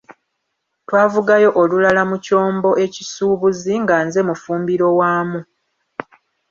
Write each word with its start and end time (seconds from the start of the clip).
Twavugayo 0.87 1.49
olulala 1.61 2.01
mu 2.09 2.17
kyombo 2.25 2.69
ekisuubuzi 2.85 3.73
nga 3.83 3.97
nze 4.05 4.21
mufumbiro 4.27 4.87
waamu. 4.99 5.39